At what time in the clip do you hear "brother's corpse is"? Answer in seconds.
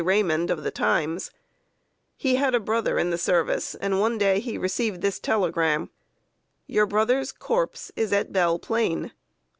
6.87-8.11